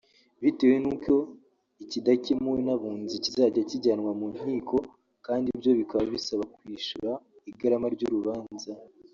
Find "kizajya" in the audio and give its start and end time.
3.25-3.61